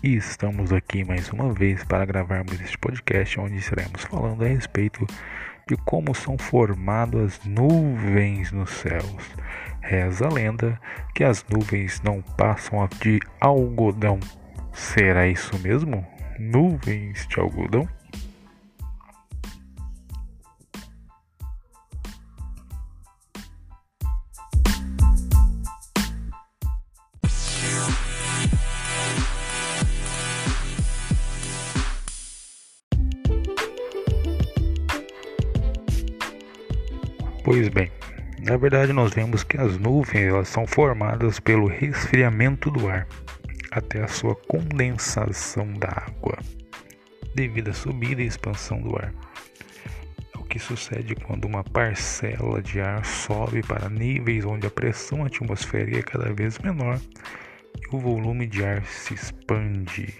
[0.00, 5.04] E estamos aqui mais uma vez para gravarmos este podcast onde estaremos falando a respeito
[5.66, 9.28] de como são formadas as nuvens nos céus.
[9.80, 10.80] Reza a lenda
[11.16, 14.20] que as nuvens não passam de algodão.
[14.72, 16.06] Será isso mesmo?
[16.38, 17.88] Nuvens de algodão?
[37.44, 37.90] Pois bem,
[38.40, 43.06] na verdade nós vemos que as nuvens elas são formadas pelo resfriamento do ar
[43.70, 46.38] até a sua condensação da água,
[47.34, 49.12] devido à subida e expansão do ar.
[50.34, 55.24] É o que sucede quando uma parcela de ar sobe para níveis onde a pressão
[55.24, 57.00] atmosférica é cada vez menor
[57.80, 60.14] e o volume de ar se expande.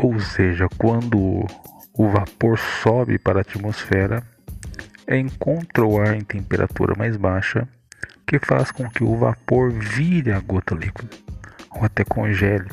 [0.00, 1.44] Ou seja, quando
[1.92, 4.22] o vapor sobe para a atmosfera,
[5.10, 7.66] encontra o ar em temperatura mais baixa,
[8.24, 11.10] que faz com que o vapor vire a gota líquida
[11.70, 12.68] ou até congele.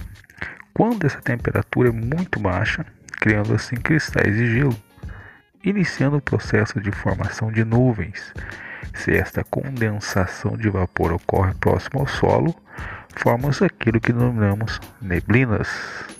[0.71, 2.85] Quando essa temperatura é muito baixa,
[3.19, 4.77] criando assim cristais de gelo,
[5.63, 8.33] iniciando o processo de formação de nuvens.
[8.93, 12.55] Se esta condensação de vapor ocorre próximo ao solo,
[13.15, 16.14] formam-se aquilo que denominamos neblinas.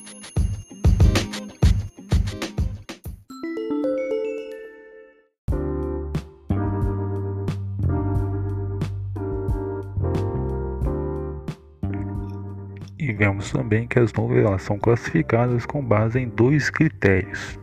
[13.07, 17.59] E vemos também que as nuvens são classificadas com base em dois critérios: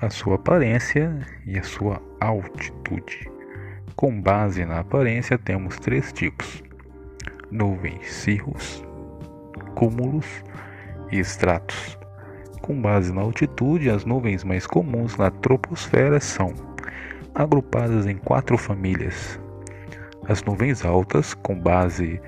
[0.00, 3.28] a sua aparência e a sua altitude.
[3.96, 6.62] Com base na aparência, temos três tipos:
[7.50, 8.84] nuvens cirros,
[9.74, 10.44] cúmulos
[11.10, 11.98] e estratos.
[12.62, 16.54] Com base na altitude, as nuvens mais comuns na troposfera são
[17.34, 19.40] agrupadas em quatro famílias:
[20.28, 22.20] as nuvens altas, com base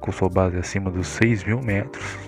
[0.00, 2.18] com sua base acima dos 6 mil metros,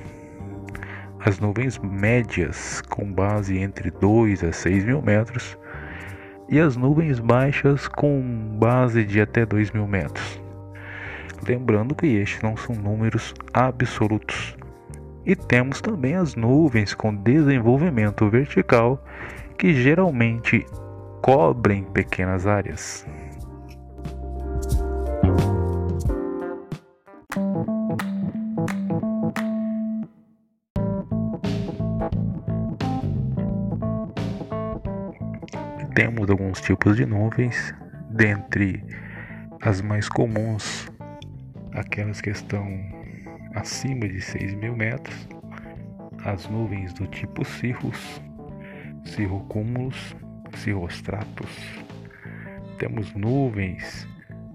[1.25, 5.57] as nuvens médias com base entre 2 a 6 mil metros
[6.49, 8.21] e as nuvens baixas com
[8.59, 10.41] base de até 2 mil metros.
[11.47, 14.57] Lembrando que estes não são números absolutos.
[15.25, 19.03] E temos também as nuvens com desenvolvimento vertical
[19.57, 20.67] que geralmente
[21.21, 23.07] cobrem pequenas áreas.
[35.95, 37.75] Temos alguns tipos de nuvens,
[38.11, 38.83] dentre
[39.61, 40.91] as mais comuns,
[41.73, 42.67] aquelas que estão
[43.55, 45.29] acima de 6 mil metros,
[46.25, 48.23] as nuvens do tipo cirrus,
[49.05, 50.17] cirrocúmulos,
[50.57, 51.51] cirrostratos.
[52.79, 54.09] Temos nuvens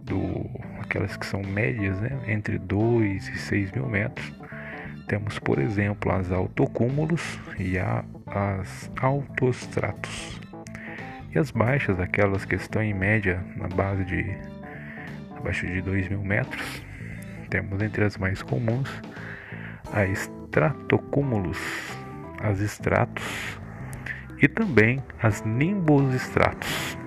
[0.03, 0.49] do
[0.81, 4.33] aquelas que são médias, né, entre 2 e 6 mil metros.
[5.07, 10.46] Temos, por exemplo, as altocúmulos e a, as altostratos.
[11.33, 14.37] E as baixas, aquelas que estão em média na base de
[15.35, 16.81] abaixo de 2 mil metros,
[17.49, 18.89] temos entre as mais comuns
[19.91, 21.59] a estratocúmulos,
[22.41, 23.59] as estratos
[24.41, 26.97] e também as nimbostratos.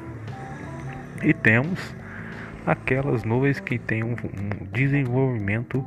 [1.23, 1.95] E temos
[2.67, 5.85] aquelas nuvens que têm um, um desenvolvimento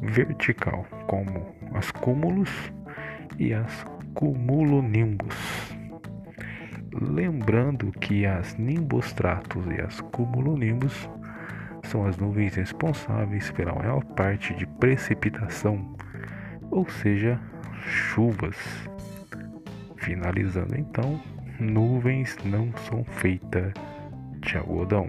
[0.00, 2.50] vertical, como as cúmulos
[3.38, 5.77] e as cumulonimbus.
[7.00, 11.08] Lembrando que as nimbostratos e as cumulonimbus
[11.84, 15.96] são as nuvens responsáveis pela maior parte de precipitação,
[16.70, 17.40] ou seja,
[17.80, 18.56] chuvas.
[19.96, 21.20] Finalizando então,
[21.60, 23.72] nuvens não são feitas
[24.40, 25.08] de algodão.